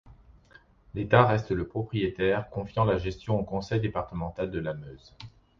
[0.95, 5.15] L'État reste le propriétaire, confiant la gestion au Conseil départemental de la Meuse.